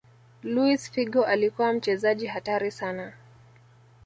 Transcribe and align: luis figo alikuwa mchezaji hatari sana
luis 0.43 0.91
figo 0.91 1.25
alikuwa 1.25 1.73
mchezaji 1.73 2.27
hatari 2.27 2.71
sana 2.71 3.13